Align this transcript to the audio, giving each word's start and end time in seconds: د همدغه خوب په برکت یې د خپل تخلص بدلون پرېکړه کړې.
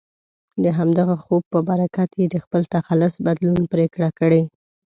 د 0.63 0.65
همدغه 0.77 1.15
خوب 1.23 1.43
په 1.53 1.59
برکت 1.69 2.09
یې 2.19 2.25
د 2.29 2.35
خپل 2.43 2.61
تخلص 2.75 3.13
بدلون 3.25 3.61
پرېکړه 3.73 4.09
کړې. 4.19 4.41